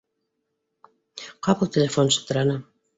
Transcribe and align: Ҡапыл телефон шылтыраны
Ҡапыл 1.49 1.73
телефон 1.79 2.13
шылтыраны 2.19 2.63